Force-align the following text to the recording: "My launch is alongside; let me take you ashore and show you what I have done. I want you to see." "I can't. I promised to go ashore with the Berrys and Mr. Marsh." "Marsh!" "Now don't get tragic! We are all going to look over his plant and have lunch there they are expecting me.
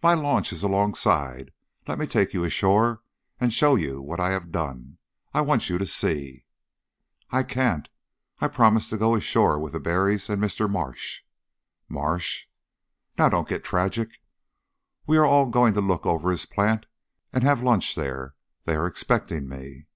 "My 0.00 0.14
launch 0.14 0.52
is 0.52 0.62
alongside; 0.62 1.50
let 1.88 1.98
me 1.98 2.06
take 2.06 2.32
you 2.32 2.44
ashore 2.44 3.02
and 3.40 3.52
show 3.52 3.74
you 3.74 4.00
what 4.00 4.20
I 4.20 4.30
have 4.30 4.52
done. 4.52 4.98
I 5.34 5.40
want 5.40 5.68
you 5.68 5.76
to 5.76 5.84
see." 5.84 6.44
"I 7.32 7.42
can't. 7.42 7.88
I 8.40 8.46
promised 8.46 8.90
to 8.90 8.96
go 8.96 9.16
ashore 9.16 9.58
with 9.58 9.72
the 9.72 9.80
Berrys 9.80 10.30
and 10.30 10.40
Mr. 10.40 10.70
Marsh." 10.70 11.22
"Marsh!" 11.88 12.44
"Now 13.18 13.28
don't 13.28 13.48
get 13.48 13.64
tragic! 13.64 14.20
We 15.04 15.16
are 15.18 15.26
all 15.26 15.46
going 15.46 15.74
to 15.74 15.80
look 15.80 16.06
over 16.06 16.30
his 16.30 16.46
plant 16.46 16.86
and 17.32 17.42
have 17.42 17.60
lunch 17.60 17.96
there 17.96 18.36
they 18.66 18.76
are 18.76 18.86
expecting 18.86 19.48
me. 19.48 19.86